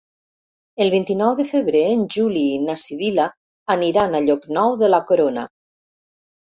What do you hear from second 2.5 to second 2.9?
i na